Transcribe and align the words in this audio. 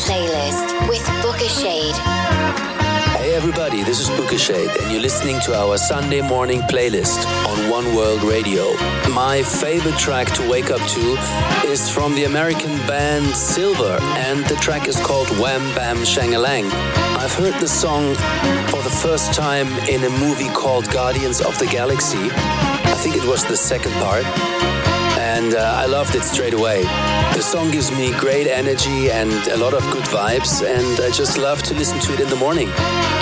playlist 0.00 0.88
with 0.88 1.02
Booka 1.22 1.48
Shade. 1.48 1.94
Hey 3.18 3.34
everybody, 3.34 3.82
this 3.82 4.00
is 4.00 4.08
Booka 4.08 4.38
Shade, 4.38 4.70
and 4.80 4.90
you're 4.90 5.00
listening 5.00 5.38
to 5.40 5.54
our 5.54 5.76
Sunday 5.76 6.22
morning 6.22 6.60
playlist 6.62 7.26
on 7.46 7.68
One 7.68 7.94
World 7.94 8.22
Radio. 8.22 8.72
My 9.10 9.42
favorite 9.42 9.98
track 9.98 10.28
to 10.34 10.48
wake 10.48 10.70
up 10.70 10.80
to 10.80 11.18
is 11.68 11.90
from 11.90 12.14
the 12.14 12.24
American 12.24 12.74
band 12.86 13.36
Silver, 13.36 13.98
and 14.00 14.42
the 14.46 14.56
track 14.56 14.88
is 14.88 14.98
called 15.00 15.28
Wham 15.38 15.62
Bam 15.74 15.98
Shangalang. 15.98 16.70
I've 17.18 17.34
heard 17.34 17.54
the 17.60 17.68
song 17.68 18.14
for 18.70 18.82
the 18.82 18.96
first 19.02 19.34
time 19.34 19.68
in 19.86 20.02
a 20.04 20.10
movie 20.10 20.48
called 20.48 20.90
Guardians 20.90 21.42
of 21.42 21.58
the 21.58 21.66
Galaxy. 21.66 22.30
I 22.32 22.94
think 23.02 23.16
it 23.16 23.24
was 23.24 23.44
the 23.44 23.56
second 23.56 23.92
part 23.94 24.24
and 25.40 25.54
uh, 25.54 25.82
I 25.82 25.86
loved 25.86 26.14
it 26.14 26.22
straight 26.22 26.52
away. 26.52 26.82
The 27.34 27.40
song 27.40 27.70
gives 27.70 27.90
me 27.90 28.12
great 28.12 28.46
energy 28.46 29.10
and 29.10 29.32
a 29.48 29.56
lot 29.56 29.72
of 29.72 29.82
good 29.90 30.04
vibes, 30.04 30.62
and 30.62 31.00
I 31.00 31.10
just 31.10 31.38
love 31.38 31.62
to 31.64 31.74
listen 31.74 31.98
to 32.00 32.12
it 32.12 32.20
in 32.20 32.28
the 32.28 32.36
morning. 32.36 32.68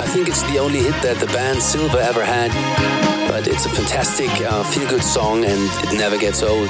I 0.03 0.05
think 0.05 0.27
it's 0.27 0.43
the 0.51 0.59
only 0.59 0.79
hit 0.79 1.01
that 1.01 1.17
the 1.17 1.27
band 1.27 1.61
Silver 1.61 1.99
ever 1.99 2.25
had, 2.25 2.51
but 3.29 3.47
it's 3.47 3.65
a 3.65 3.69
fantastic, 3.69 4.29
uh, 4.41 4.63
feel 4.63 4.87
good 4.89 5.03
song 5.03 5.45
and 5.45 5.61
it 5.85 5.97
never 5.97 6.17
gets 6.17 6.43
old. 6.43 6.69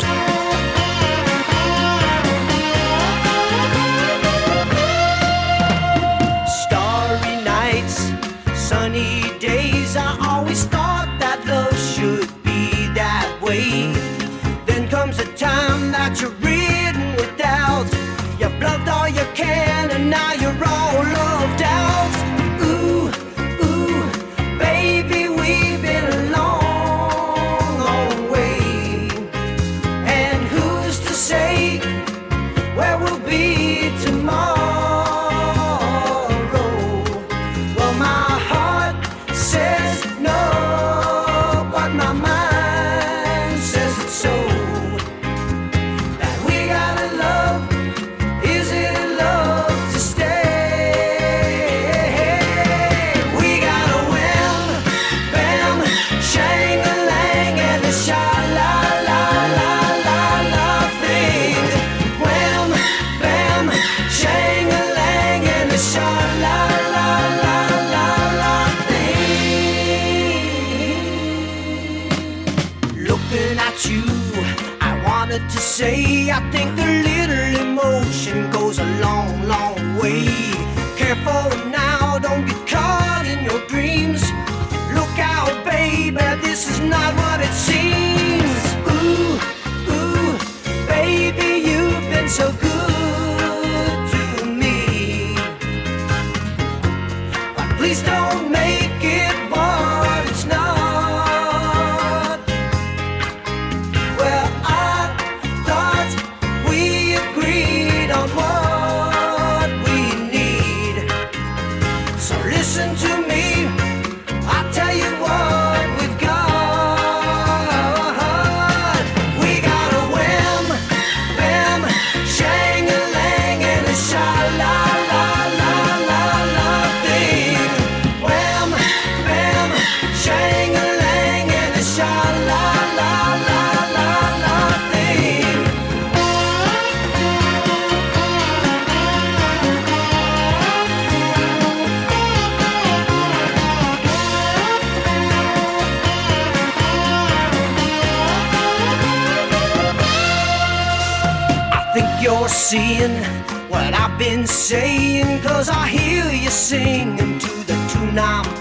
You, 73.88 74.03
I 74.81 75.02
wanted 75.06 75.47
to 75.50 75.58
say 75.58 76.30
I 76.31 76.40
think 76.52 76.78
a 76.80 76.91
little 77.08 77.68
emotion 77.68 78.50
goes 78.52 78.78
a 78.80 78.85
long, 79.00 79.47
long 79.47 79.97
way. 79.97 80.25
Careful 80.97 81.69
now, 81.69 82.19
don't 82.19 82.46
get 82.46 82.68
caught 82.68 83.25
in 83.25 83.46
your 83.46 83.66
dreams. 83.68 84.22
Look 84.94 85.18
out, 85.19 85.63
baby, 85.63 86.18
this 86.41 86.69
is 86.69 86.79
not 86.81 87.13
what 87.16 87.39
it 87.39 87.53
seems. 87.53 88.38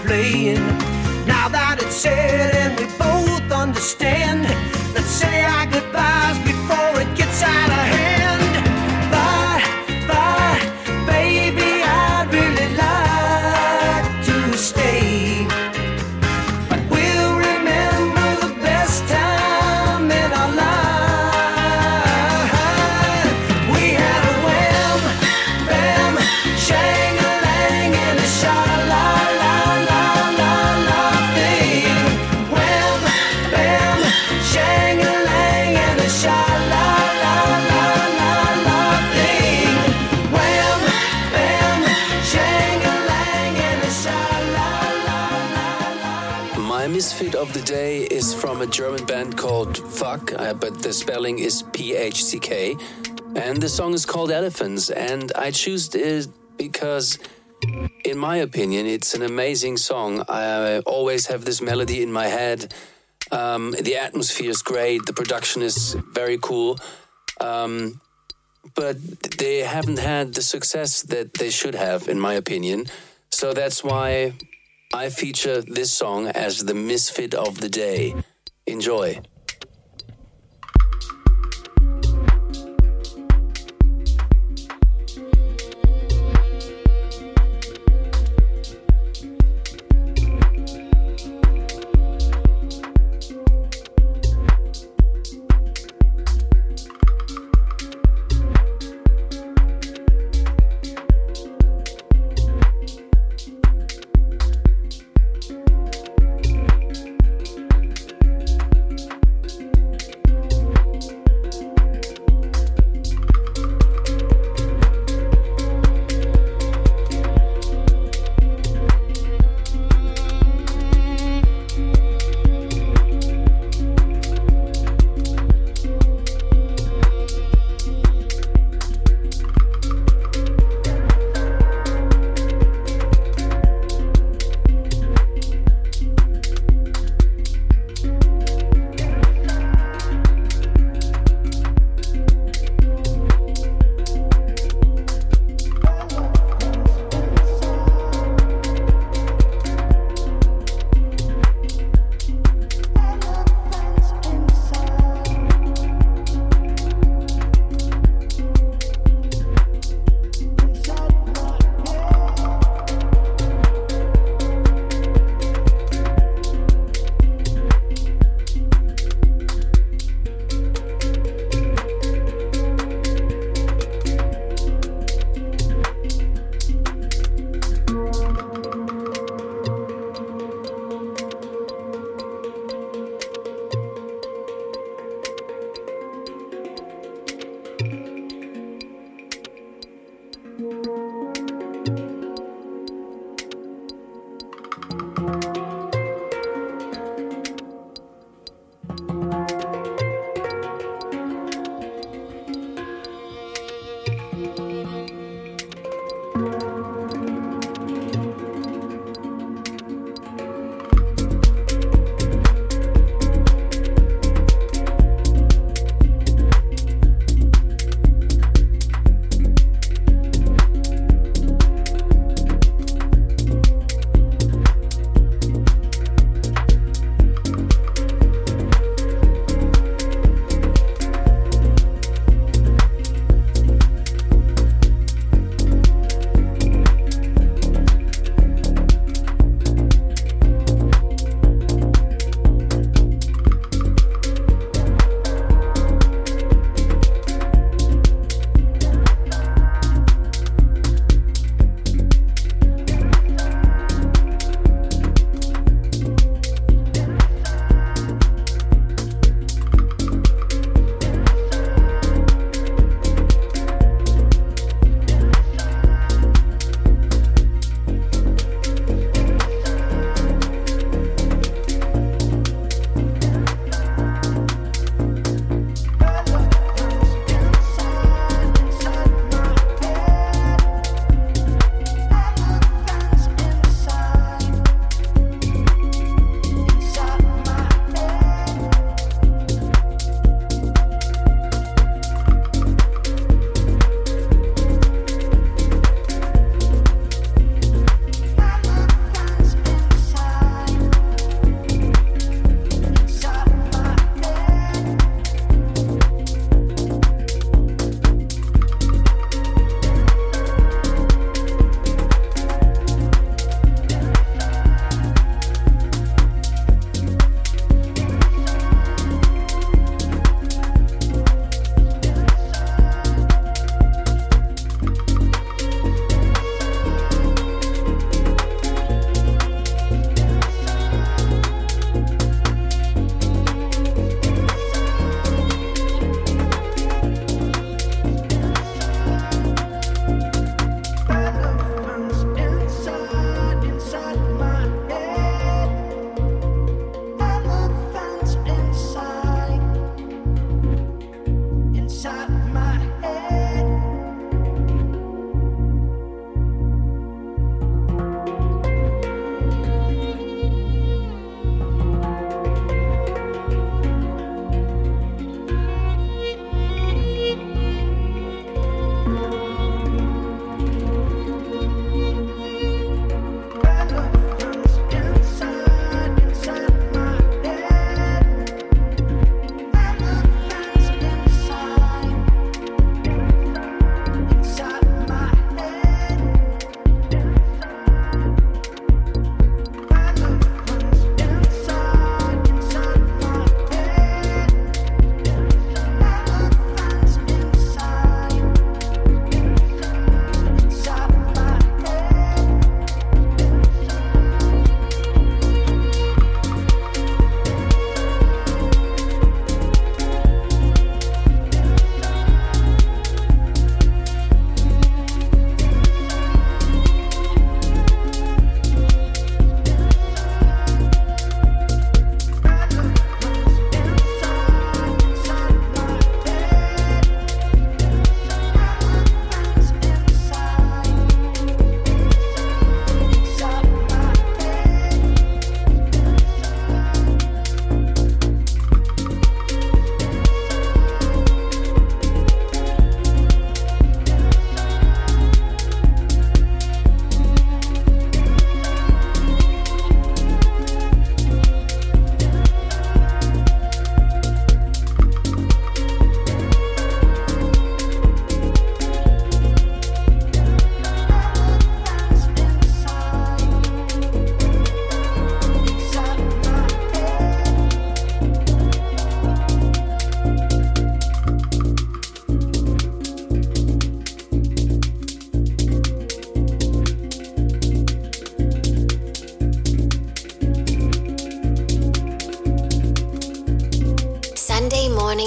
Playing. 0.09 0.55
Now 1.27 1.49
that 1.49 1.77
it's 1.79 1.95
said 1.95 2.58
misfit 47.19 47.35
of 47.35 47.53
the 47.53 47.61
day 47.61 48.03
is 48.03 48.33
from 48.33 48.61
a 48.61 48.67
German 48.67 49.05
band 49.05 49.37
called 49.37 49.77
Fuck, 49.77 50.31
uh, 50.33 50.53
but 50.53 50.81
the 50.81 50.93
spelling 50.93 51.39
is 51.39 51.63
P 51.73 51.93
H 51.93 52.23
C 52.23 52.39
K. 52.39 52.77
And 53.35 53.61
the 53.61 53.67
song 53.67 53.93
is 53.93 54.05
called 54.05 54.31
Elephants. 54.31 54.89
And 54.89 55.31
I 55.35 55.51
choose 55.51 55.93
it 55.95 56.29
because, 56.57 57.19
in 58.05 58.17
my 58.17 58.37
opinion, 58.37 58.85
it's 58.85 59.13
an 59.15 59.21
amazing 59.21 59.77
song. 59.77 60.23
I 60.29 60.79
always 60.85 61.27
have 61.27 61.43
this 61.43 61.61
melody 61.61 62.01
in 62.01 62.11
my 62.11 62.27
head. 62.27 62.73
Um, 63.31 63.75
the 63.79 63.97
atmosphere 63.97 64.49
is 64.49 64.61
great, 64.61 65.05
the 65.05 65.13
production 65.13 65.61
is 65.61 65.97
very 66.13 66.37
cool. 66.41 66.79
Um, 67.41 67.99
but 68.75 68.95
they 69.37 69.59
haven't 69.59 69.99
had 69.99 70.35
the 70.35 70.41
success 70.41 71.01
that 71.03 71.33
they 71.33 71.49
should 71.49 71.75
have, 71.75 72.07
in 72.07 72.19
my 72.19 72.33
opinion. 72.33 72.85
So 73.29 73.53
that's 73.53 73.83
why 73.83 74.33
I 74.93 75.09
feature 75.09 75.61
this 75.61 75.91
song 75.91 76.29
as 76.29 76.65
the 76.65 76.73
misfit 76.73 77.35
of 77.35 77.61
the 77.61 77.69
day. 77.69 78.15
Enjoy. 78.65 79.21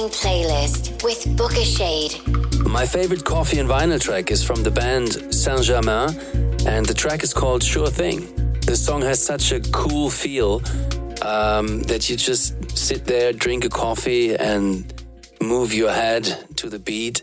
Playlist 0.08 1.02
with 1.04 1.24
Booka 1.36 1.64
Shade. 1.64 2.12
My 2.66 2.86
favorite 2.86 3.24
coffee 3.24 3.58
and 3.58 3.68
vinyl 3.68 4.00
track 4.00 4.30
is 4.30 4.42
from 4.44 4.62
the 4.62 4.70
band 4.70 5.34
Saint 5.34 5.62
Germain, 5.62 6.10
and 6.66 6.86
the 6.86 6.94
track 6.94 7.22
is 7.22 7.32
called 7.32 7.62
Sure 7.62 7.88
Thing. 7.88 8.20
The 8.66 8.76
song 8.76 9.02
has 9.02 9.22
such 9.24 9.52
a 9.52 9.60
cool 9.72 10.10
feel 10.10 10.62
um, 11.22 11.82
that 11.84 12.08
you 12.08 12.16
just 12.16 12.76
sit 12.76 13.04
there, 13.04 13.32
drink 13.32 13.64
a 13.64 13.68
coffee, 13.68 14.34
and 14.36 14.92
move 15.40 15.74
your 15.74 15.92
head 15.92 16.24
to 16.56 16.68
the 16.68 16.78
beat. 16.78 17.22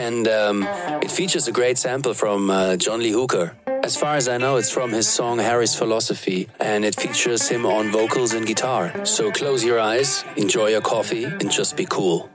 And 0.00 0.26
um, 0.28 0.66
it 1.02 1.10
features 1.10 1.46
a 1.46 1.52
great 1.52 1.76
sample 1.76 2.14
from 2.14 2.48
uh, 2.48 2.76
John 2.76 3.00
Lee 3.00 3.10
Hooker. 3.10 3.54
As 3.84 3.98
far 3.98 4.16
as 4.16 4.28
I 4.28 4.38
know, 4.38 4.56
it's 4.56 4.70
from 4.70 4.92
his 4.92 5.06
song 5.06 5.38
Harry's 5.38 5.74
Philosophy, 5.74 6.48
and 6.58 6.86
it 6.86 6.94
features 6.98 7.50
him 7.50 7.66
on 7.66 7.90
vocals 7.92 8.32
and 8.32 8.46
guitar. 8.46 9.04
So 9.04 9.30
close 9.30 9.62
your 9.62 9.78
eyes, 9.78 10.24
enjoy 10.36 10.68
your 10.68 10.80
coffee, 10.80 11.24
and 11.24 11.50
just 11.50 11.76
be 11.76 11.84
cool. 11.84 12.30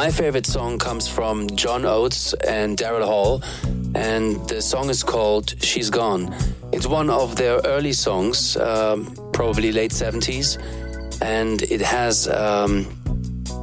My 0.00 0.10
favorite 0.10 0.46
song 0.46 0.78
comes 0.78 1.06
from 1.06 1.46
John 1.56 1.84
Oates 1.84 2.32
and 2.32 2.78
Daryl 2.78 3.04
Hall, 3.04 3.42
and 3.94 4.36
the 4.48 4.62
song 4.62 4.88
is 4.88 5.02
called 5.02 5.62
She's 5.62 5.90
Gone. 5.90 6.34
It's 6.72 6.86
one 6.86 7.10
of 7.10 7.36
their 7.36 7.60
early 7.66 7.92
songs, 7.92 8.56
um, 8.56 9.14
probably 9.34 9.72
late 9.72 9.90
70s, 9.90 10.56
and 11.20 11.60
it 11.64 11.82
has 11.82 12.28
um, 12.28 12.86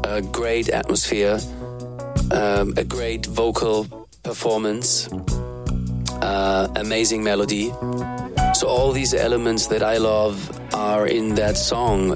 a 0.03 0.21
great 0.21 0.69
atmosphere, 0.69 1.39
um, 2.29 2.75
a 2.77 2.83
great 2.83 3.25
vocal 3.25 3.87
performance, 4.21 5.09
uh, 6.21 6.67
amazing 6.75 7.23
melody. 7.23 7.71
So, 8.53 8.67
all 8.67 8.91
these 8.91 9.15
elements 9.15 9.65
that 9.67 9.81
I 9.81 9.97
love 9.97 10.37
are 10.71 11.07
in 11.07 11.33
that 11.33 11.57
song. 11.57 12.15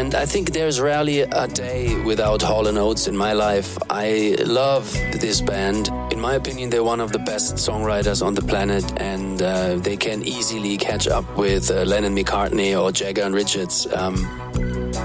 And 0.00 0.14
I 0.14 0.24
think 0.24 0.52
there's 0.52 0.80
rarely 0.80 1.20
a 1.20 1.46
day 1.46 1.94
without 2.04 2.40
Hall 2.40 2.66
& 2.78 2.78
Oates 2.78 3.06
in 3.06 3.14
my 3.14 3.34
life. 3.34 3.76
I 3.90 4.34
love 4.46 4.90
this 5.20 5.42
band. 5.42 5.88
In 6.10 6.18
my 6.18 6.36
opinion, 6.36 6.70
they're 6.70 6.82
one 6.82 7.00
of 7.00 7.12
the 7.12 7.18
best 7.18 7.56
songwriters 7.56 8.24
on 8.24 8.32
the 8.32 8.40
planet, 8.40 8.82
and 8.98 9.42
uh, 9.42 9.76
they 9.76 9.98
can 9.98 10.22
easily 10.22 10.78
catch 10.78 11.06
up 11.06 11.26
with 11.36 11.70
uh, 11.70 11.82
Lennon 11.82 12.16
McCartney 12.16 12.72
or 12.82 12.90
Jagger 12.90 13.24
and 13.24 13.34
Richards. 13.34 13.86
Um, 13.92 14.16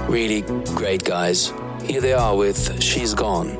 really 0.08 0.40
great 0.74 1.04
guys. 1.04 1.52
Here 1.82 2.00
they 2.00 2.14
are 2.14 2.34
with 2.34 2.82
She's 2.82 3.12
Gone. 3.12 3.52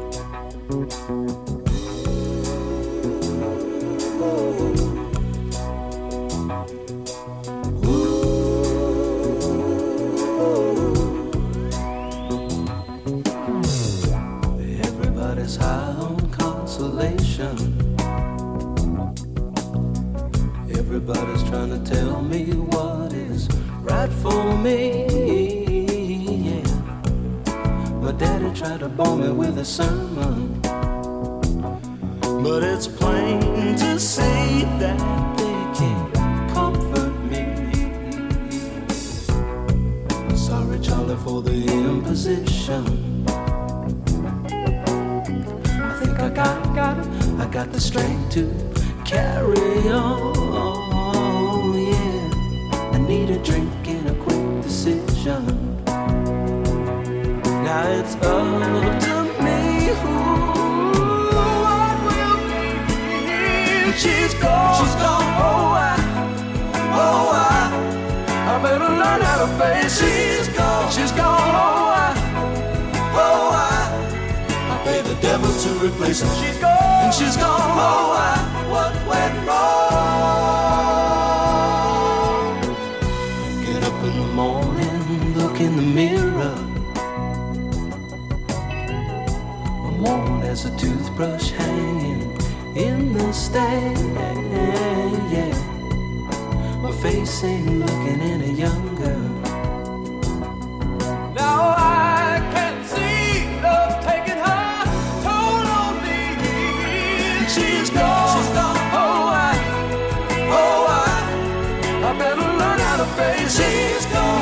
Sermon. 29.66 30.05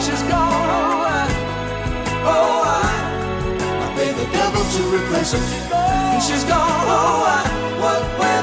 She's 0.05 0.23
gone. 0.25 0.69
Oh, 0.69 1.09
I, 1.09 1.25
oh, 2.33 2.61
I, 2.67 2.89
I 3.85 3.87
pay 3.97 4.13
the 4.13 4.27
devil 4.37 4.63
to 4.75 4.83
replace 4.97 5.33
her. 5.33 5.41
She's. 5.73 6.21
She's 6.29 6.45
gone. 6.45 6.61
Oh, 6.61 7.25
I, 7.25 7.41
what 7.81 8.03
went 8.21 8.34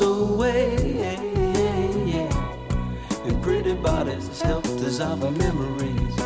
us 0.00 0.06
away. 0.06 0.76
And 3.24 3.42
pretty 3.42 3.74
bodies 3.74 4.40
helped 4.40 4.80
us 4.80 5.00
our 5.00 5.16
memories. 5.16 6.16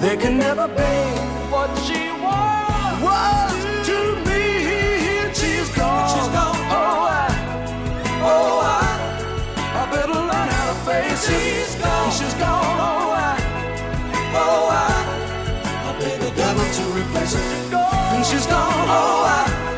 They 0.00 0.16
can 0.16 0.38
never 0.38 0.68
be 0.68 0.94
what 1.52 1.70
she 1.86 2.10
was. 2.22 3.54
To 3.86 3.98
me. 4.26 4.42
She's 5.34 5.70
gone. 5.76 6.56
Oh, 6.70 7.06
I. 7.08 7.28
Oh, 8.22 8.60
I. 8.64 8.84
I 9.80 9.90
better 9.90 10.12
learn 10.12 10.48
how 10.56 10.66
to 10.72 10.76
face. 10.86 11.26
She's 11.26 11.74
gone. 11.76 12.10
She's 12.10 12.34
gone. 12.34 12.76
Oh, 12.88 13.12
I. 13.12 13.34
Oh, 14.34 14.68
I. 14.70 14.94
I 15.88 15.92
pay 16.00 16.16
the 16.18 16.30
devil 16.34 16.66
to 16.78 16.84
replace 16.98 17.34
her. 17.34 18.24
She's 18.24 18.46
gone. 18.46 18.88
Oh, 18.88 19.24
I. 19.26 19.73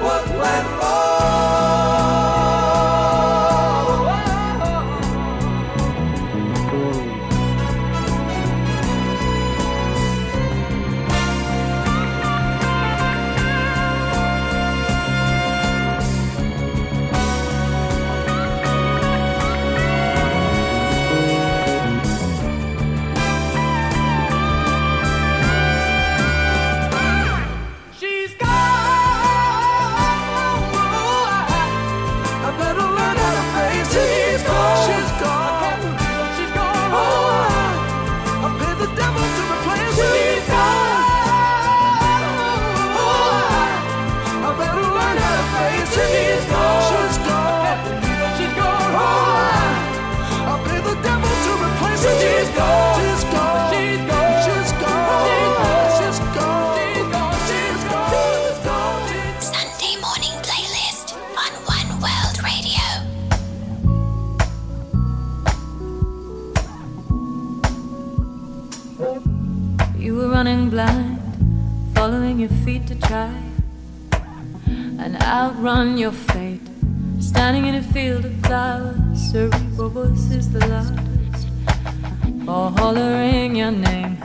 outrun 75.77 75.99
your 75.99 76.13
fate. 76.13 76.61
Standing 77.21 77.67
in 77.67 77.75
a 77.75 77.83
field 77.83 78.25
of 78.25 78.35
flowers, 78.47 79.31
cerebral 79.31 79.91
voice 79.91 80.31
is 80.31 80.51
the 80.51 80.67
loudest, 80.67 81.49
or 82.49 82.71
hollering 82.71 83.57
your 83.57 83.73
name. 83.73 84.17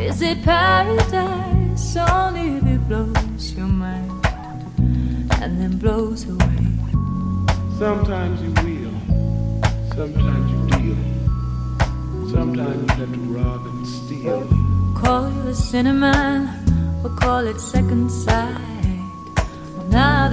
Is 0.00 0.20
it 0.20 0.42
paradise? 0.42 1.96
Only 1.96 2.56
if 2.56 2.66
it 2.66 2.88
blows 2.88 3.52
your 3.54 3.68
mind 3.68 4.10
and 5.42 5.60
then 5.60 5.78
blows 5.78 6.28
away. 6.28 6.66
Sometimes 7.78 8.42
you 8.42 8.50
will, 8.64 8.96
sometimes 9.94 10.46
you 10.52 10.60
deal, 10.74 11.00
sometimes 12.34 12.80
you 12.82 12.96
have 12.98 13.12
to 13.12 13.20
rob 13.36 13.66
and 13.66 13.86
steal. 13.86 14.40
Call 15.00 15.30
you 15.30 15.48
a 15.48 15.54
cinnamon, 15.54 16.48
or 17.04 17.10
call 17.10 17.46
it 17.46 17.60
second 17.60 18.10
sight. 18.10 18.63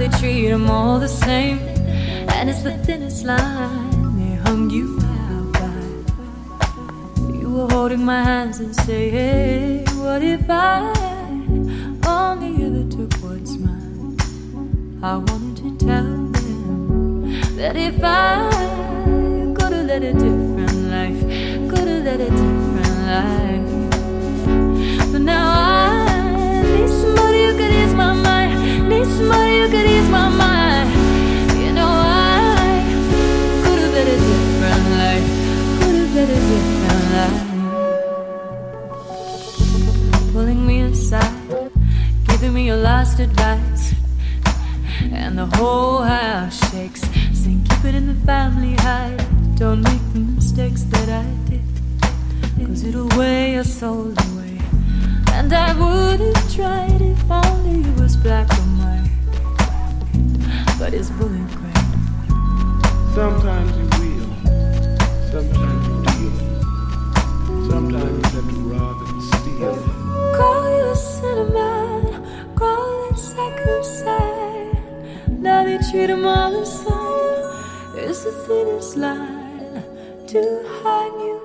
They 0.02 0.08
treat 0.18 0.48
them 0.48 0.68
all 0.68 0.98
the 0.98 1.06
same, 1.06 1.60
and 2.34 2.50
it's 2.50 2.62
the 2.62 2.76
thinnest 2.78 3.24
line 3.24 4.18
they 4.18 4.34
hung 4.34 4.68
you 4.68 4.98
out 5.00 5.52
by. 5.52 7.32
You 7.32 7.48
were 7.48 7.68
holding 7.70 8.04
my 8.04 8.24
hands 8.24 8.58
and 8.58 8.74
say, 8.74 9.10
Hey, 9.10 9.84
what 9.94 10.24
if 10.24 10.50
I 10.50 10.90
only 12.04 12.64
ever 12.64 12.82
took 12.90 13.14
what's 13.22 13.52
mine? 13.58 14.16
I 15.04 15.18
wanted 15.18 15.78
to 15.78 15.86
tell 15.86 16.02
them 16.02 17.54
that 17.54 17.76
if 17.76 18.02
I 18.02 18.50
could 19.54 19.72
have 19.72 19.86
led 19.86 20.02
a 20.02 20.14
different 20.14 20.78
life, 20.96 21.20
could 21.70 21.86
have 21.86 22.02
led 22.02 22.20
a 22.22 22.30
different 22.42 22.98
life. 23.06 23.70
But 25.12 25.20
now 25.20 25.46
I 25.46 26.62
need 26.74 26.88
somebody 26.88 27.44
who 27.44 27.52
could 27.56 27.70
ease 27.70 27.94
my 27.94 28.14
mind, 28.14 28.88
need 28.88 29.06
somebody 29.06 29.60
who 29.60 29.68
could 29.70 29.91
advice. 43.22 43.94
And 45.12 45.38
the 45.38 45.46
whole 45.56 46.02
house 46.02 46.58
shakes, 46.70 47.02
saying 47.32 47.64
keep 47.68 47.84
it 47.84 47.94
in 47.94 48.06
the 48.06 48.18
family 48.26 48.74
hide. 48.74 49.24
Don't 49.56 49.82
make 49.82 50.04
the 50.12 50.20
mistakes 50.20 50.82
that 50.84 51.08
I 51.08 51.26
did, 51.48 51.62
cause 52.66 52.84
it'll 52.84 53.08
weigh 53.18 53.54
your 53.54 53.64
soul 53.64 54.12
away. 54.26 54.58
And 55.32 55.52
I 55.52 55.72
would 55.80 56.20
have 56.20 56.54
tried 56.54 57.00
if 57.00 57.30
only 57.30 57.88
it 57.88 58.00
was 58.00 58.16
black 58.16 58.48
or 58.50 58.66
white. 58.80 59.10
But 60.78 60.94
it's 60.94 61.10
bullet 61.10 61.48
gray. 61.58 61.82
Sometimes 63.14 63.70
you 63.78 63.86
will, 64.00 64.30
sometimes 65.30 65.82
you 65.88 65.96
deal, 66.10 66.34
sometimes 67.70 68.14
you 68.18 68.40
have 68.40 68.48
to 68.54 68.60
rob 68.72 68.96
and 69.08 69.22
steal. 69.30 69.74
Call 70.36 70.64
you 70.78 70.90
cinnamon, 70.94 71.91
Same. 75.92 76.24
It's 77.94 78.24
the 78.24 78.32
thinnest 78.32 78.96
line 78.96 79.84
to 80.26 80.40
hang 80.82 81.20
you 81.20 81.41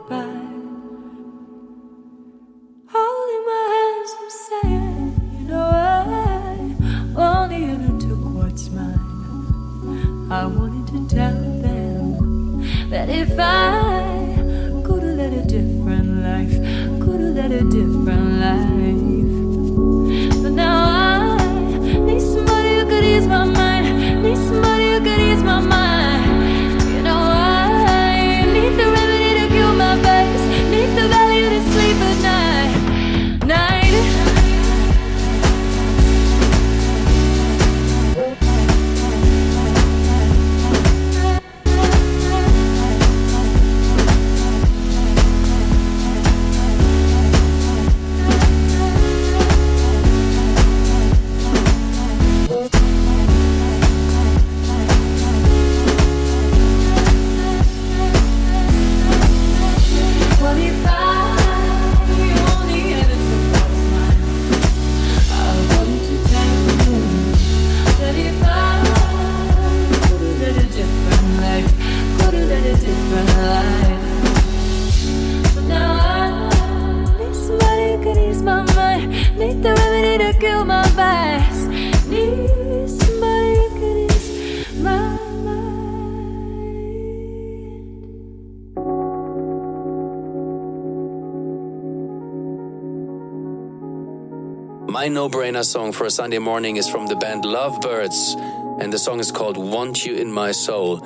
My 95.07 95.13
no 95.13 95.29
brainer 95.29 95.63
song 95.63 95.93
for 95.93 96.03
a 96.03 96.11
Sunday 96.11 96.37
morning 96.37 96.75
is 96.75 96.89
from 96.89 97.07
the 97.07 97.15
band 97.15 97.45
Lovebirds, 97.45 98.35
and 98.81 98.91
the 98.91 98.99
song 98.99 99.21
is 99.21 99.31
called 99.31 99.55
Want 99.55 100.05
You 100.05 100.15
in 100.15 100.29
My 100.29 100.51
Soul. 100.51 101.01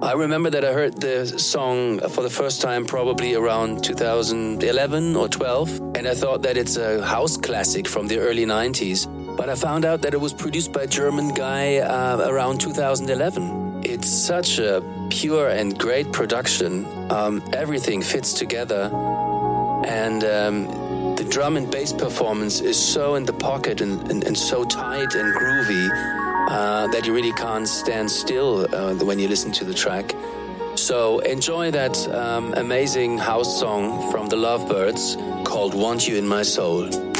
I 0.00 0.12
remember 0.12 0.48
that 0.50 0.64
I 0.64 0.72
heard 0.72 1.00
the 1.00 1.26
song 1.26 1.98
for 2.10 2.22
the 2.22 2.30
first 2.30 2.60
time 2.60 2.86
probably 2.86 3.34
around 3.34 3.82
2011 3.82 5.16
or 5.16 5.26
12, 5.26 5.80
and 5.96 6.06
I 6.06 6.14
thought 6.14 6.42
that 6.42 6.56
it's 6.56 6.76
a 6.76 7.04
house 7.04 7.36
classic 7.36 7.88
from 7.88 8.06
the 8.06 8.20
early 8.20 8.46
90s. 8.46 9.08
But 9.36 9.48
I 9.48 9.56
found 9.56 9.84
out 9.84 10.02
that 10.02 10.14
it 10.14 10.20
was 10.20 10.32
produced 10.32 10.72
by 10.72 10.82
a 10.82 10.86
German 10.86 11.34
guy 11.34 11.78
uh, 11.78 12.24
around 12.30 12.60
2011. 12.60 13.82
It's 13.84 14.08
such 14.08 14.60
a 14.60 14.84
pure 15.10 15.48
and 15.48 15.76
great 15.76 16.12
production. 16.12 16.86
Um, 17.10 17.42
everything 17.52 18.02
fits 18.02 18.34
together 18.34 18.88
and 19.84 20.22
um, 20.22 20.81
the 21.16 21.24
drum 21.24 21.56
and 21.56 21.70
bass 21.70 21.92
performance 21.92 22.60
is 22.60 22.78
so 22.78 23.14
in 23.14 23.24
the 23.24 23.32
pocket 23.32 23.80
and, 23.80 24.10
and, 24.10 24.24
and 24.24 24.36
so 24.36 24.64
tight 24.64 25.14
and 25.14 25.34
groovy 25.34 25.88
uh, 26.48 26.86
that 26.88 27.06
you 27.06 27.14
really 27.14 27.32
can't 27.32 27.68
stand 27.68 28.10
still 28.10 28.66
uh, 28.74 28.94
when 29.04 29.18
you 29.18 29.28
listen 29.28 29.52
to 29.52 29.64
the 29.64 29.74
track. 29.74 30.14
So 30.74 31.18
enjoy 31.20 31.70
that 31.72 31.96
um, 32.08 32.54
amazing 32.56 33.18
house 33.18 33.60
song 33.60 34.10
from 34.10 34.28
the 34.28 34.36
Lovebirds 34.36 35.16
called 35.44 35.74
Want 35.74 36.08
You 36.08 36.16
in 36.16 36.26
My 36.26 36.42
Soul. 36.42 37.11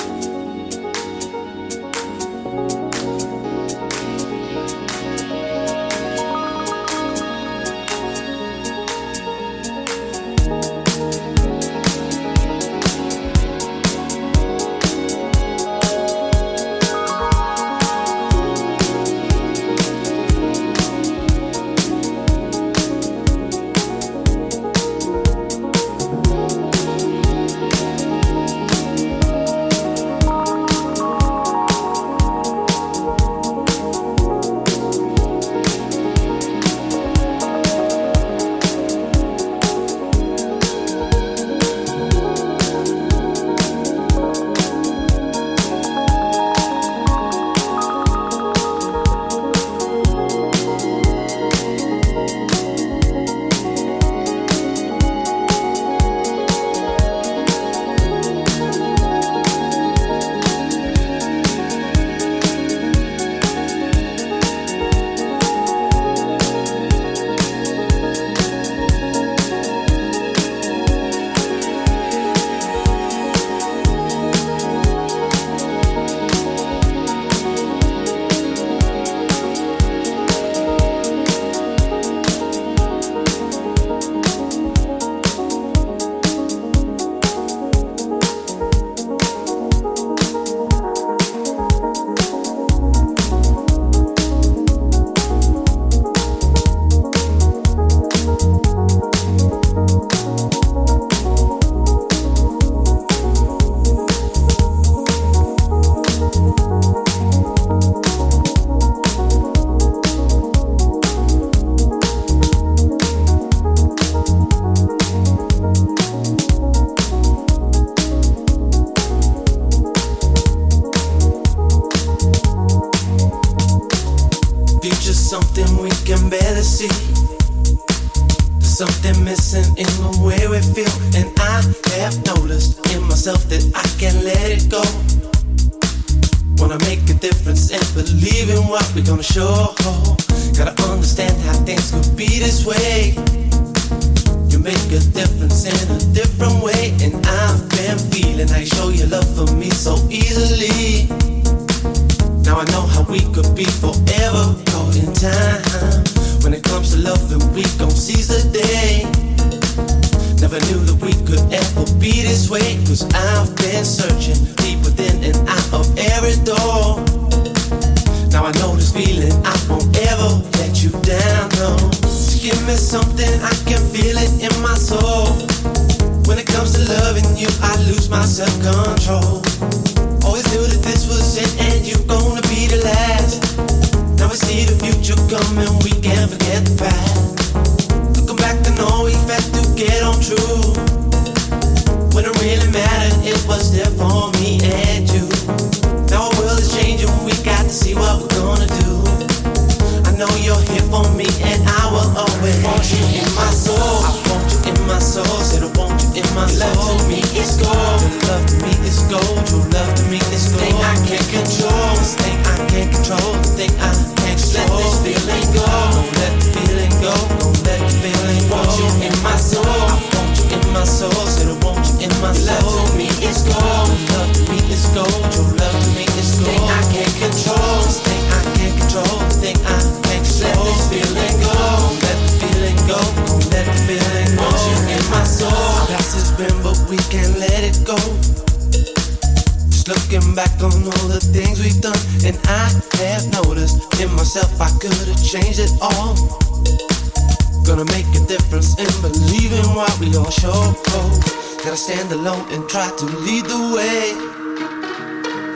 And 252.52 252.68
try 252.68 252.88
to 252.98 253.06
lead 253.06 253.46
the 253.46 253.62
way. 253.74 254.12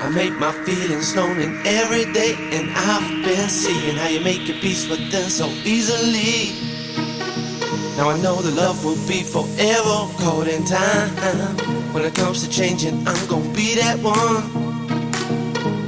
I 0.00 0.08
make 0.08 0.38
my 0.38 0.52
feelings 0.64 1.14
known 1.14 1.38
in 1.38 1.54
every 1.66 2.10
day, 2.12 2.34
and 2.52 2.70
I've 2.74 3.24
been 3.24 3.48
seeing 3.50 3.96
how 3.96 4.08
you 4.08 4.20
make 4.20 4.48
your 4.48 4.58
peace 4.58 4.88
with 4.88 5.10
them 5.10 5.28
so 5.28 5.46
easily. 5.64 6.56
Now 7.96 8.08
I 8.08 8.16
know 8.22 8.40
the 8.40 8.52
love 8.52 8.82
will 8.84 9.00
be 9.06 9.22
forever 9.22 9.96
caught 10.22 10.48
in 10.48 10.64
time. 10.64 11.10
When 11.92 12.04
it 12.04 12.14
comes 12.14 12.42
to 12.44 12.50
changing, 12.50 13.06
I'm 13.06 13.26
gonna 13.28 13.52
be 13.52 13.74
that 13.74 13.98
one. 14.00 14.44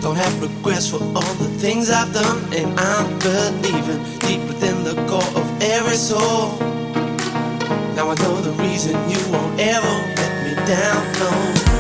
Don't 0.00 0.16
have 0.16 0.42
regrets 0.42 0.88
for 0.90 1.00
all 1.00 1.34
the 1.44 1.50
things 1.58 1.90
I've 1.90 2.12
done, 2.12 2.52
and 2.52 2.78
I'm 2.78 3.18
believing 3.18 4.00
deep 4.20 4.42
within 4.46 4.84
the 4.84 4.94
core 5.08 5.32
of 5.40 5.46
every 5.62 5.96
soul. 5.96 6.58
Now 7.96 8.10
I 8.10 8.14
know 8.22 8.40
the 8.42 8.52
reason 8.62 8.94
you 9.08 9.20
won't 9.32 9.58
ever 9.58 10.18
down, 10.68 11.00
no. 11.16 11.32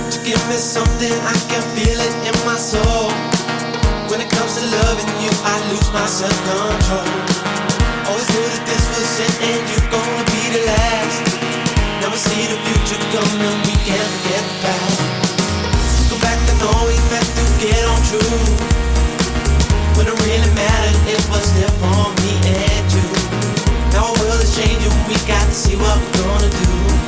To 0.08 0.18
give 0.24 0.40
me 0.48 0.56
something, 0.56 1.12
I 1.12 1.36
can 1.52 1.60
feel 1.76 2.00
it 2.00 2.14
in 2.24 2.36
my 2.48 2.56
soul. 2.56 3.12
When 4.08 4.24
it 4.24 4.32
comes 4.32 4.56
to 4.56 4.64
loving 4.64 5.12
you, 5.20 5.28
I 5.44 5.54
lose 5.68 5.92
my 5.92 6.08
self-control. 6.08 7.04
Always 8.08 8.28
knew 8.32 8.48
that 8.48 8.64
this 8.64 8.84
was 8.88 9.12
it, 9.20 9.34
and 9.44 9.60
you're 9.68 9.88
gonna 9.92 10.24
be 10.32 10.42
the 10.56 10.62
last. 10.72 11.20
Now 12.00 12.08
we 12.08 12.16
see 12.16 12.48
the 12.48 12.56
future 12.64 13.00
coming, 13.12 13.60
we 13.68 13.76
can't 13.84 14.08
forget 14.24 14.40
the 14.48 14.56
past. 14.64 15.00
Go 16.08 16.16
back 16.24 16.40
to 16.48 16.54
know 16.56 16.88
we 16.88 16.96
had 17.12 17.28
to 17.28 17.44
get 17.60 17.84
on 17.92 18.00
true. 18.08 18.40
When 20.00 20.08
it 20.08 20.16
really 20.16 20.52
mattered, 20.56 20.96
it 21.12 21.20
was 21.28 21.44
there 21.60 21.74
for 21.76 22.08
me 22.24 22.32
and 22.56 22.86
you. 22.88 23.08
Now 23.92 24.08
our 24.08 24.16
world 24.16 24.40
is 24.40 24.56
changing, 24.56 24.96
we 25.04 25.20
got 25.28 25.44
to 25.44 25.52
see 25.52 25.76
what 25.76 25.92
we're 25.92 26.24
gonna 26.24 26.48
do. 26.48 27.07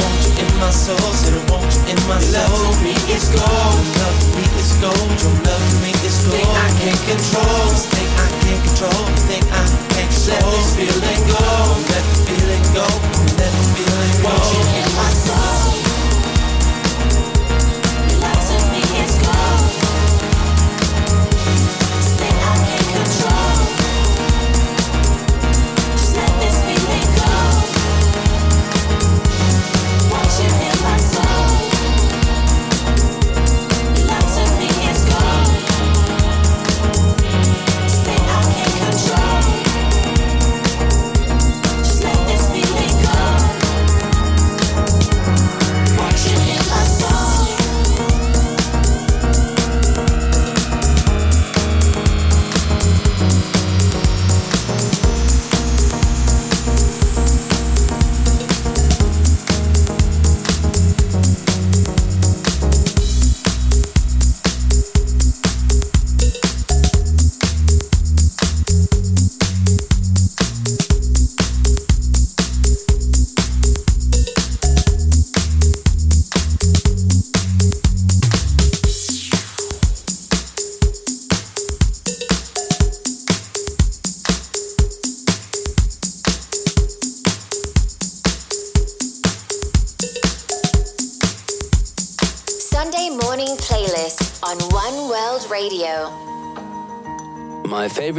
in 0.39 0.49
my 0.59 0.69
soul, 0.71 0.97
said 1.11 1.33
I 1.33 1.41
want 1.51 1.65
you 1.67 1.95
in 1.95 1.99
my 2.07 2.19
soul. 2.19 2.45
Love 2.45 2.75
to 2.75 2.83
me 2.83 2.93
is 3.11 3.27
gold, 3.33 3.83
love 3.99 4.17
to 4.21 4.27
me 4.37 4.45
is 4.59 4.71
gold. 4.79 5.09
True 5.19 5.37
love 5.43 5.63
to 5.63 5.75
me 5.83 5.91
is 6.05 6.17
gold. 6.23 6.37
Thing 6.37 6.51
I 6.51 6.69
can't 6.79 7.01
control, 7.09 7.67
thing 7.91 8.09
I 8.15 8.27
can't 8.43 8.61
control, 8.63 9.03
thing 9.27 9.43
I 9.51 9.63
can't 9.91 10.11
control. 10.11 10.39
Let 10.39 10.55
this 10.55 10.69
feeling 10.77 11.21
go, 11.27 11.43
let 11.91 12.03
the 12.07 12.17
feeling 12.29 12.65
go, 12.75 12.87
let 13.39 13.51
the 13.51 13.65
feeling 13.75 14.13
go. 14.21 14.29
Want 14.29 14.47
you 14.53 14.63
in 14.79 14.87
my 14.95 15.09
soul. 15.11 15.80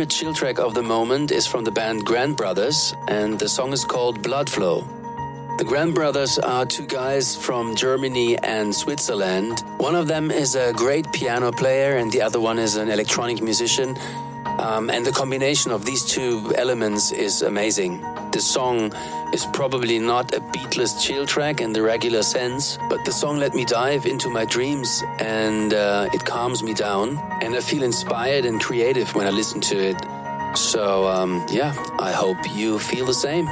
Favorite 0.03 0.19
chill 0.19 0.35
track 0.35 0.59
of 0.59 0.75
the 0.75 0.83
moment 0.83 1.31
is 1.31 1.47
from 1.47 1.63
the 1.63 1.71
band 1.71 2.05
Grand 2.05 2.37
Brothers, 2.37 2.93
and 3.07 3.39
the 3.39 3.49
song 3.49 3.73
is 3.73 3.85
called 3.85 4.21
Blood 4.21 4.51
Flow. 4.51 4.81
The 5.59 5.65
Grand 5.65 5.95
Brothers 5.95 6.41
are 6.41 6.67
two 6.67 6.87
guys 6.87 7.37
from 7.37 7.77
Germany 7.77 8.37
and 8.39 8.75
Switzerland. 8.75 9.63
One 9.79 9.95
of 9.95 10.09
them 10.09 10.33
is 10.33 10.57
a 10.57 10.73
great 10.73 11.07
piano 11.13 11.53
player, 11.53 11.99
and 11.99 12.11
the 12.11 12.21
other 12.21 12.41
one 12.41 12.59
is 12.59 12.75
an 12.75 12.91
electronic 12.91 13.41
musician. 13.41 13.97
Um, 14.59 14.91
and 14.91 15.07
the 15.07 15.13
combination 15.13 15.71
of 15.71 15.85
these 15.85 16.05
two 16.05 16.53
elements 16.57 17.13
is 17.13 17.43
amazing. 17.43 18.01
The 18.33 18.41
song 18.41 18.91
is 19.33 19.47
probably 19.47 19.99
not 19.99 20.35
a 20.35 20.41
beatless 20.41 21.03
chill 21.03 21.27
track 21.27 21.61
in 21.61 21.73
the 21.73 21.83
regular 21.83 22.23
sense, 22.23 22.79
but 22.89 23.05
the 23.05 23.13
song 23.13 23.39
let 23.39 23.55
me 23.55 23.65
dive 23.65 24.07
into 24.07 24.29
my 24.29 24.45
dreams 24.45 25.03
and 25.19 25.73
uh, 25.75 26.09
it 26.13 26.25
calms 26.25 26.63
me 26.63 26.75
down. 26.75 27.19
And 27.41 27.55
I 27.55 27.61
feel 27.61 27.83
inspired 27.83 28.45
and 28.45 28.61
creative 28.61 29.15
when 29.15 29.27
I 29.27 29.31
listen 29.31 29.61
to 29.63 29.77
it. 29.77 29.97
So, 30.57 31.07
um, 31.09 31.45
yeah, 31.51 31.75
I 31.99 32.13
hope 32.13 32.39
you 32.55 32.79
feel 32.79 33.07
the 33.07 33.15
same. 33.15 33.49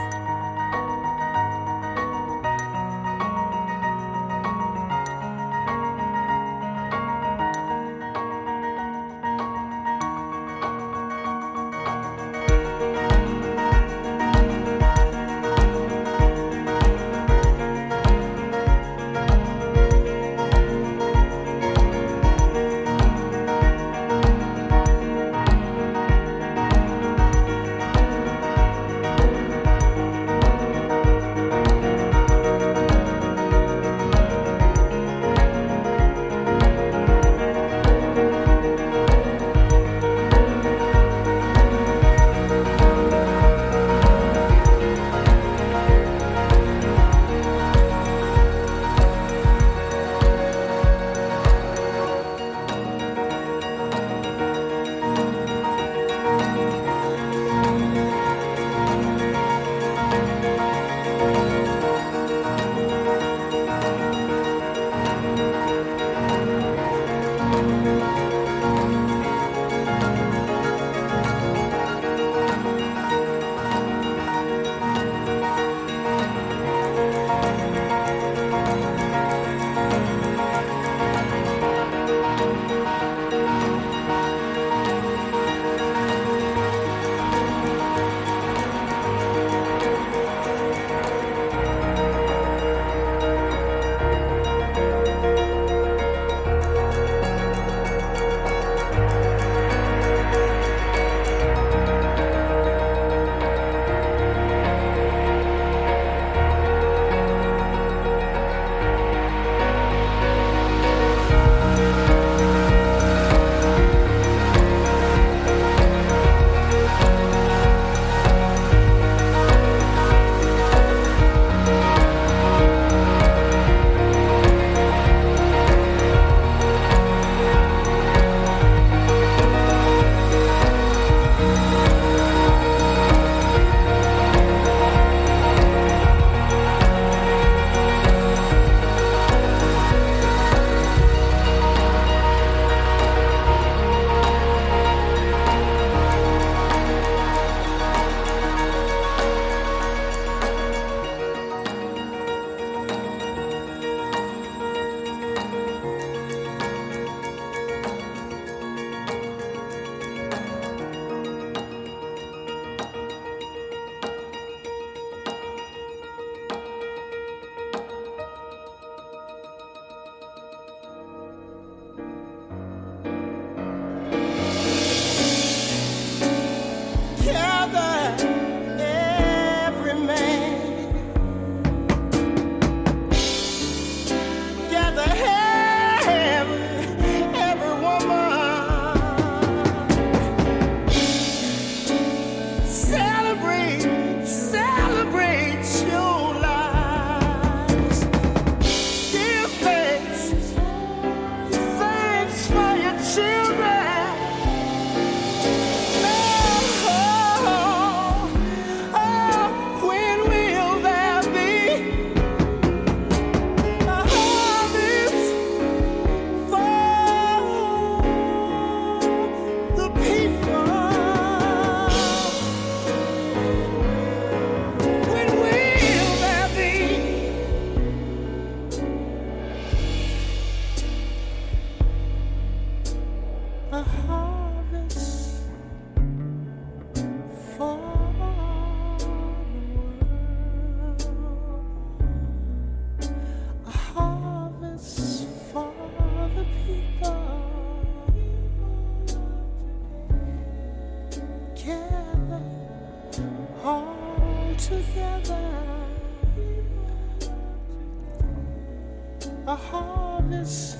A 259.51 259.57
harvest 259.57 260.76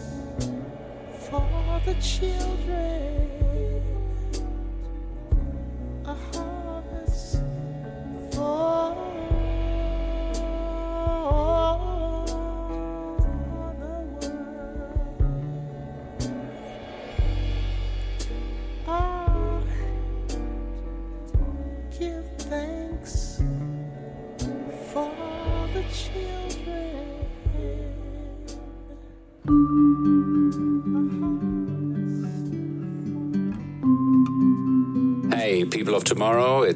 for 1.29 1.81
the 1.85 1.95
children. 1.95 3.40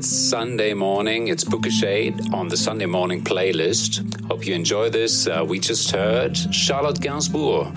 It's 0.05 0.28
Sunday 0.28 0.74
morning. 0.74 1.28
It's 1.28 1.44
Booka 1.44 1.70
Shade 1.70 2.34
on 2.34 2.48
the 2.48 2.59
Sunday 2.59 2.84
morning 2.84 3.24
playlist. 3.24 4.02
Hope 4.26 4.46
you 4.46 4.55
enjoy 4.55 4.90
this. 4.90 5.26
Uh, 5.26 5.42
we 5.48 5.59
just 5.59 5.90
heard 5.92 6.36
Charlotte 6.36 7.00
Gainsbourg. 7.00 7.72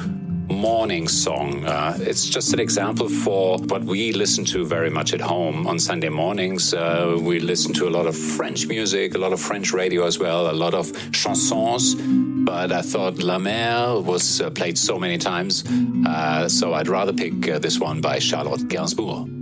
Morning 0.51 1.07
song. 1.07 1.63
Uh, 1.63 1.97
it's 2.01 2.27
just 2.27 2.51
an 2.51 2.59
example 2.59 3.07
for 3.07 3.59
what 3.59 3.85
we 3.85 4.11
listen 4.11 4.43
to 4.43 4.65
very 4.65 4.89
much 4.89 5.13
at 5.13 5.21
home 5.21 5.65
on 5.67 5.79
Sunday 5.79 6.09
mornings. 6.09 6.73
Uh, 6.73 7.17
we 7.17 7.39
listen 7.39 7.73
to 7.75 7.87
a 7.87 7.91
lot 7.97 8.05
of 8.05 8.17
French 8.17 8.67
music, 8.67 9.15
a 9.15 9.17
lot 9.17 9.31
of 9.31 9.39
French 9.39 9.71
radio 9.71 10.05
as 10.05 10.19
well, 10.19 10.51
a 10.51 10.57
lot 10.65 10.73
of 10.73 10.91
chansons. 11.13 11.95
But 12.43 12.73
I 12.73 12.81
thought 12.81 13.19
La 13.19 13.39
Mer 13.39 14.01
was 14.01 14.41
uh, 14.41 14.49
played 14.49 14.77
so 14.77 14.99
many 14.99 15.17
times, 15.17 15.63
uh, 16.05 16.49
so 16.49 16.73
I'd 16.73 16.89
rather 16.89 17.13
pick 17.13 17.47
uh, 17.47 17.59
this 17.59 17.79
one 17.79 18.01
by 18.01 18.19
Charlotte 18.19 18.67
Gainsbourg. 18.67 19.36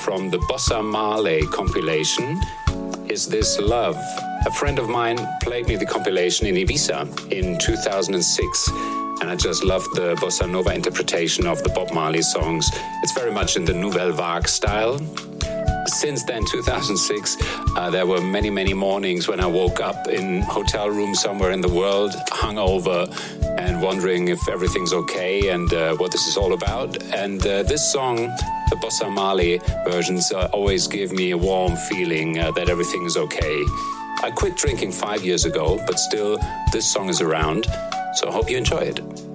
From 0.00 0.30
the 0.30 0.38
Bossa 0.38 0.82
Marley 0.82 1.42
compilation. 1.48 2.40
Is 3.08 3.28
This 3.28 3.58
Love? 3.58 3.96
A 4.46 4.50
friend 4.50 4.78
of 4.78 4.88
mine 4.88 5.18
played 5.42 5.66
me 5.68 5.76
the 5.76 5.84
compilation 5.84 6.46
in 6.46 6.54
Ibiza 6.54 7.30
in 7.30 7.58
2006. 7.58 8.68
And 9.20 9.28
I 9.30 9.36
just 9.36 9.62
loved 9.62 9.94
the 9.94 10.14
bossa 10.14 10.50
nova 10.50 10.74
interpretation 10.74 11.46
of 11.46 11.62
the 11.62 11.68
Bob 11.68 11.92
Marley 11.92 12.22
songs. 12.22 12.70
It's 13.02 13.12
very 13.12 13.30
much 13.30 13.56
in 13.56 13.66
the 13.66 13.74
Nouvelle 13.74 14.12
Vague 14.12 14.48
style. 14.48 14.98
Since 15.86 16.24
then, 16.24 16.44
2006, 16.46 17.36
uh, 17.76 17.90
there 17.90 18.06
were 18.06 18.20
many, 18.20 18.48
many 18.48 18.72
mornings 18.72 19.28
when 19.28 19.40
I 19.40 19.46
woke 19.46 19.80
up 19.80 20.08
in 20.08 20.40
hotel 20.42 20.88
room 20.88 21.14
somewhere 21.14 21.50
in 21.50 21.60
the 21.60 21.68
world, 21.68 22.12
hungover, 22.28 23.08
and 23.58 23.82
wondering 23.82 24.28
if 24.28 24.48
everything's 24.48 24.92
okay 24.92 25.48
and 25.48 25.72
uh, 25.74 25.96
what 25.96 26.12
this 26.12 26.26
is 26.26 26.36
all 26.36 26.54
about. 26.54 27.02
And 27.12 27.44
uh, 27.46 27.64
this 27.64 27.92
song, 27.92 28.30
the 28.70 28.76
Bossa 28.76 29.12
Marley 29.12 29.60
versions, 29.84 30.32
uh, 30.32 30.48
always 30.52 30.86
give 30.86 31.12
me 31.12 31.32
a 31.32 31.38
warm 31.38 31.76
feeling 31.76 32.38
uh, 32.38 32.50
that 32.52 32.68
everything 32.68 33.04
is 33.04 33.16
okay. 33.16 33.64
I 34.22 34.30
quit 34.34 34.56
drinking 34.56 34.92
five 34.92 35.24
years 35.24 35.44
ago, 35.44 35.78
but 35.86 35.98
still, 35.98 36.38
this 36.72 36.90
song 36.90 37.08
is 37.08 37.20
around. 37.20 37.66
So 38.14 38.28
I 38.28 38.32
hope 38.32 38.50
you 38.50 38.56
enjoy 38.56 38.80
it. 38.80 39.29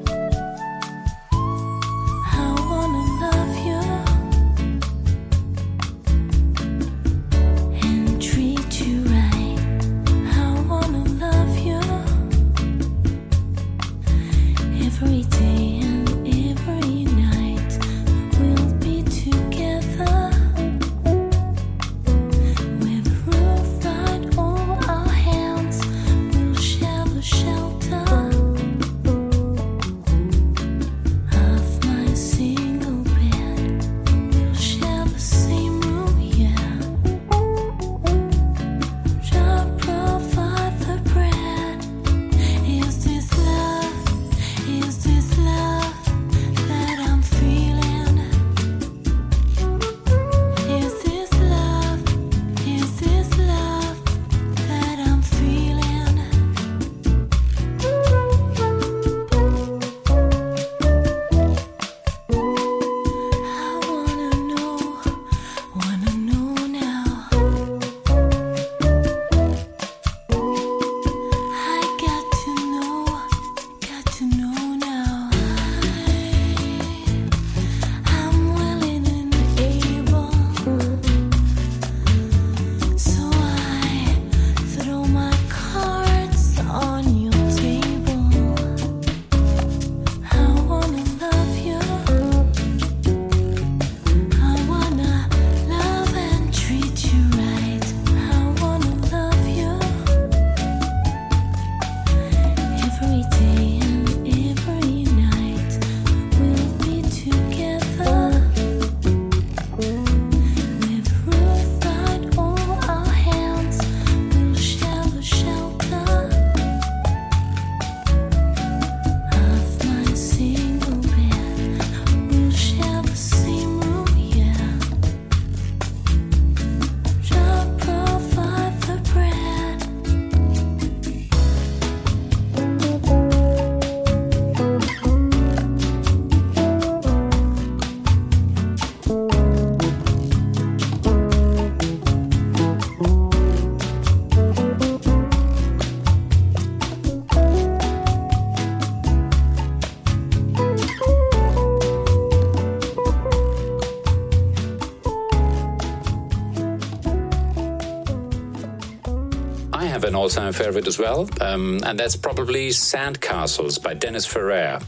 An 160.25 160.31
all-time 160.31 160.53
favorite 160.53 160.87
as 160.87 160.97
well, 160.97 161.29
um, 161.39 161.79
and 161.83 161.99
that's 161.99 162.15
probably 162.15 162.69
Sandcastles 162.69 163.81
by 163.81 163.93
Dennis 163.93 164.25
Ferrer. 164.25 164.79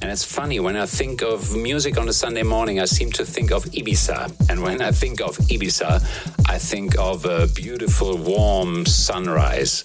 And 0.00 0.10
it's 0.10 0.24
funny, 0.24 0.60
when 0.60 0.76
I 0.76 0.86
think 0.86 1.20
of 1.20 1.54
music 1.54 1.98
on 1.98 2.08
a 2.08 2.12
Sunday 2.12 2.42
morning, 2.42 2.80
I 2.80 2.86
seem 2.86 3.12
to 3.12 3.24
think 3.26 3.50
of 3.50 3.64
Ibiza. 3.66 4.48
And 4.48 4.62
when 4.62 4.80
I 4.80 4.92
think 4.92 5.20
of 5.20 5.36
Ibiza, 5.36 6.00
I 6.48 6.58
think 6.58 6.98
of 6.98 7.26
a 7.26 7.48
beautiful, 7.48 8.16
warm 8.16 8.86
sunrise. 8.86 9.82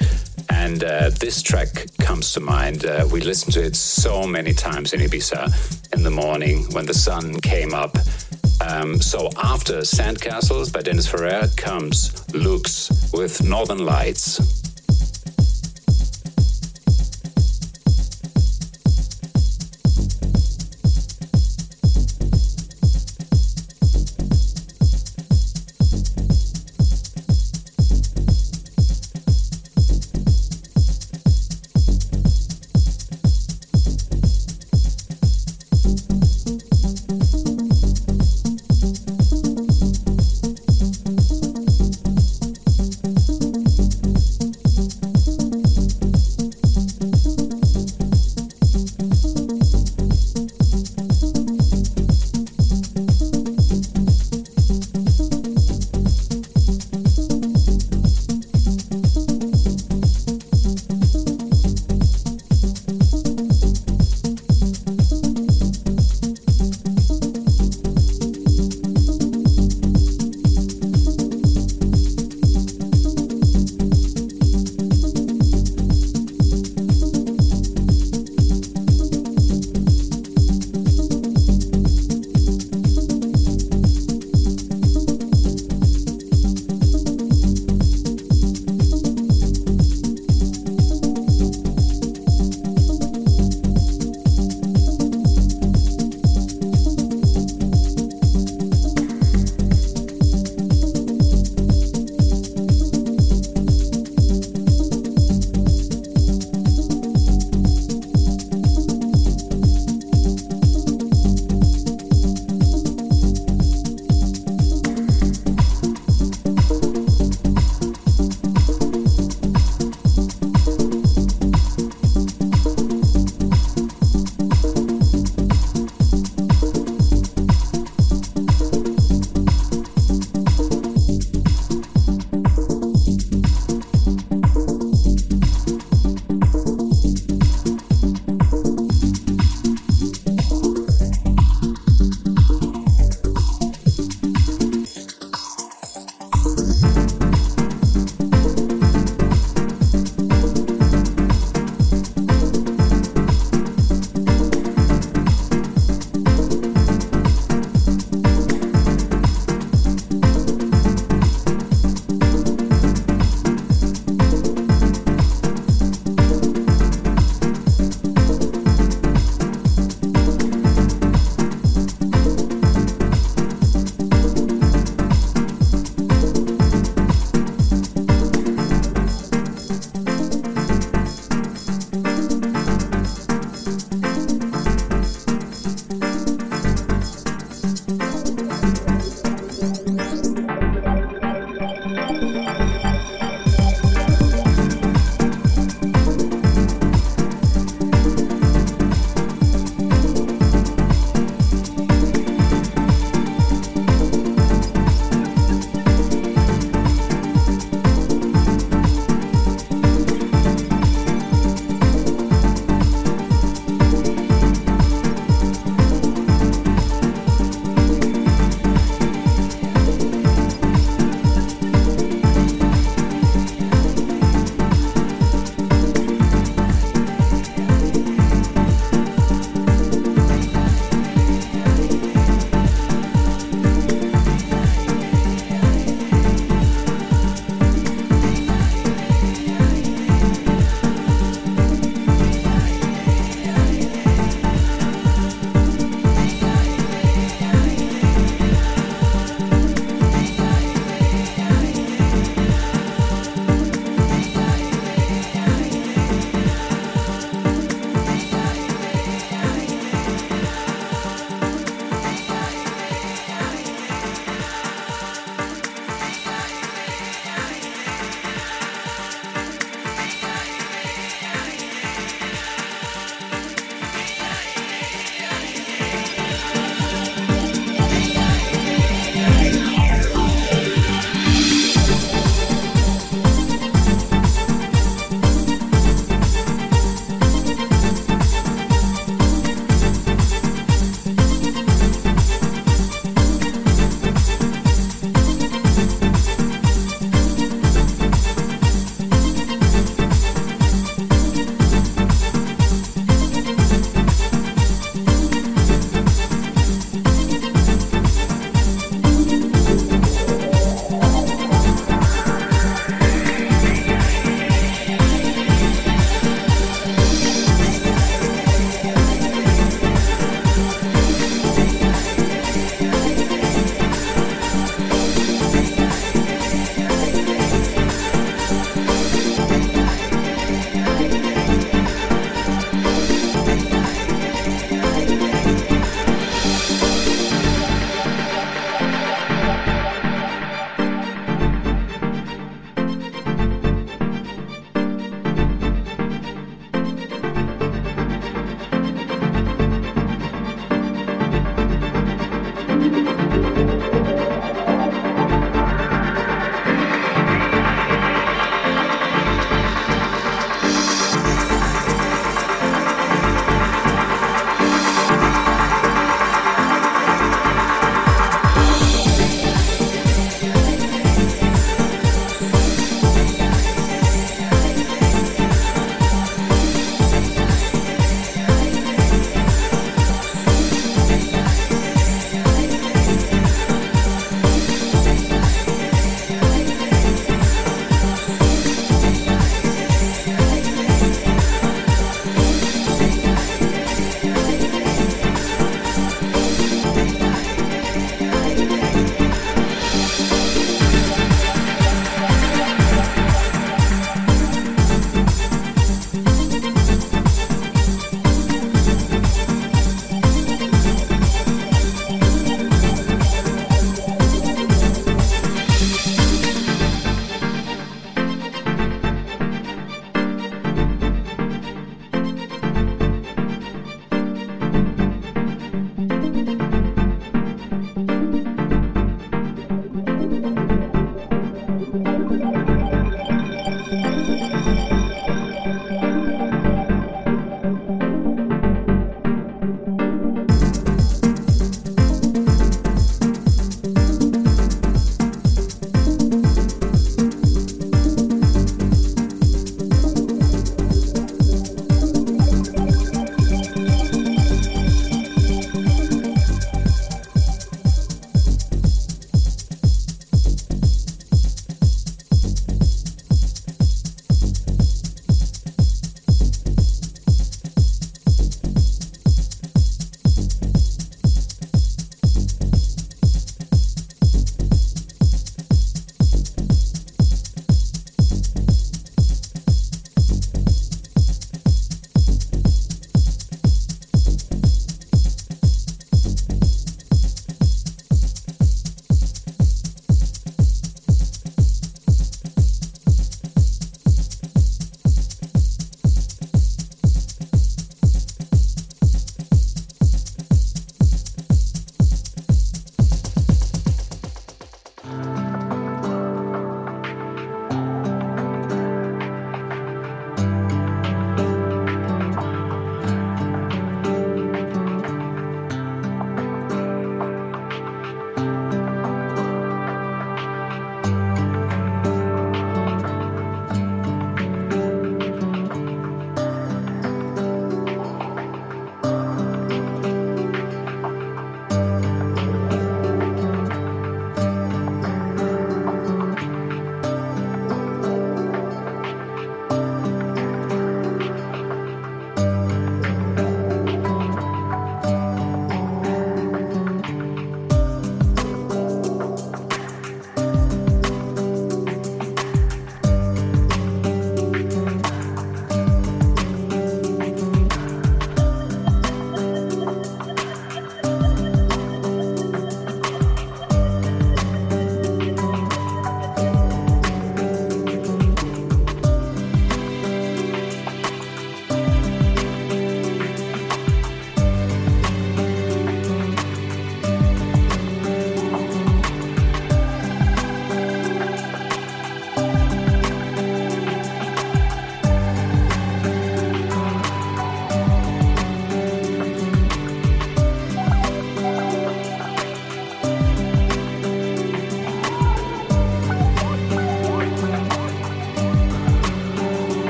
And 0.49 0.81
uh, 0.83 1.09
this 1.09 1.41
track 1.41 1.85
comes 1.99 2.31
to 2.33 2.39
mind. 2.39 2.85
Uh, 2.85 3.05
we 3.11 3.19
listened 3.19 3.53
to 3.55 3.63
it 3.63 3.75
so 3.75 4.25
many 4.25 4.53
times 4.53 4.93
in 4.93 5.01
Ibiza 5.01 5.93
in 5.93 6.03
the 6.03 6.11
morning 6.11 6.63
when 6.71 6.85
the 6.85 6.93
sun 6.93 7.41
came 7.41 7.73
up. 7.73 7.97
Um, 8.61 9.01
so 9.01 9.29
after 9.43 9.79
Sandcastles 9.79 10.71
by 10.71 10.81
Dennis 10.81 11.07
Ferrer 11.07 11.49
comes 11.57 12.23
Lux 12.33 13.11
with 13.11 13.43
Northern 13.43 13.79
Lights. 13.79 14.62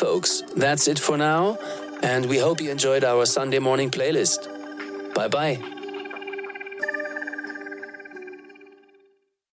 Folks, 0.00 0.42
that's 0.56 0.88
it 0.88 0.98
for 0.98 1.18
now, 1.18 1.58
and 2.02 2.24
we 2.26 2.38
hope 2.38 2.58
you 2.62 2.70
enjoyed 2.70 3.04
our 3.04 3.26
Sunday 3.26 3.58
morning 3.58 3.90
playlist. 3.90 4.48
Bye 5.14 5.28
bye. 5.28 5.79